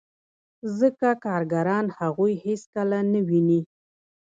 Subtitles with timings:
[0.79, 3.59] ځکه کارګران هغوی هېڅکله نه ویني